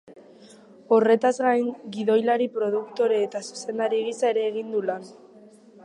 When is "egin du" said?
4.53-4.83